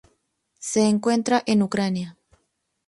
[0.57, 2.17] Se encuentra en Ucrania.